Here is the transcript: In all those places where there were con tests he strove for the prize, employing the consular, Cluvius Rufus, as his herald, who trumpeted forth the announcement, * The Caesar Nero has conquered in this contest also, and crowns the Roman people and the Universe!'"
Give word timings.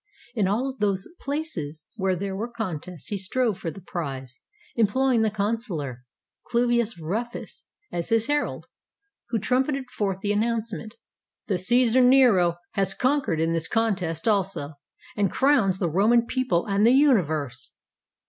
In 0.33 0.47
all 0.47 0.75
those 0.79 1.07
places 1.19 1.85
where 1.95 2.15
there 2.15 2.35
were 2.35 2.47
con 2.51 2.79
tests 2.79 3.09
he 3.09 3.19
strove 3.19 3.59
for 3.59 3.69
the 3.69 3.81
prize, 3.83 4.41
employing 4.75 5.21
the 5.21 5.29
consular, 5.29 6.05
Cluvius 6.47 6.97
Rufus, 6.97 7.65
as 7.91 8.09
his 8.09 8.25
herald, 8.25 8.65
who 9.29 9.37
trumpeted 9.37 9.91
forth 9.91 10.21
the 10.21 10.31
announcement, 10.33 10.95
* 11.21 11.45
The 11.49 11.59
Caesar 11.59 12.01
Nero 12.01 12.57
has 12.71 12.95
conquered 12.95 13.39
in 13.39 13.51
this 13.51 13.67
contest 13.67 14.27
also, 14.27 14.73
and 15.15 15.29
crowns 15.29 15.77
the 15.77 15.87
Roman 15.87 16.25
people 16.25 16.65
and 16.65 16.83
the 16.83 16.93
Universe!'" 16.93 17.73